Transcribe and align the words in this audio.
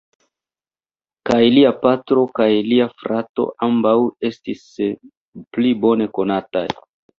Kaj 1.29 1.41
lia 1.57 1.73
patro 1.83 2.23
kaj 2.39 2.47
lia 2.71 2.89
frato 3.03 3.47
ambaŭ 3.69 3.93
estis 4.33 4.67
pli 5.45 5.77
bone 5.87 6.11
konataj. 6.19 6.67